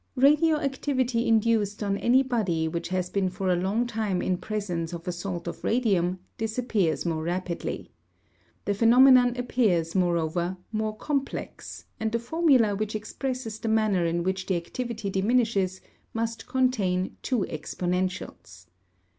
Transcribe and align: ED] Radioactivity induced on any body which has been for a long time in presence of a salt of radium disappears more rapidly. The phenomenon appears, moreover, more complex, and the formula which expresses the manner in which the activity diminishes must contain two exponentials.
ED] 0.17 0.23
Radioactivity 0.23 1.27
induced 1.27 1.83
on 1.83 1.95
any 1.99 2.23
body 2.23 2.67
which 2.67 2.87
has 2.89 3.07
been 3.07 3.29
for 3.29 3.49
a 3.49 3.55
long 3.55 3.85
time 3.85 4.19
in 4.19 4.35
presence 4.35 4.93
of 4.93 5.07
a 5.07 5.11
salt 5.11 5.47
of 5.47 5.63
radium 5.63 6.17
disappears 6.39 7.05
more 7.05 7.21
rapidly. 7.21 7.91
The 8.65 8.73
phenomenon 8.73 9.37
appears, 9.37 9.93
moreover, 9.93 10.57
more 10.71 10.97
complex, 10.97 11.85
and 11.99 12.11
the 12.11 12.17
formula 12.17 12.73
which 12.75 12.95
expresses 12.95 13.59
the 13.59 13.67
manner 13.69 14.03
in 14.03 14.23
which 14.23 14.47
the 14.47 14.55
activity 14.55 15.11
diminishes 15.11 15.81
must 16.15 16.47
contain 16.47 17.17
two 17.21 17.45
exponentials. 17.47 18.65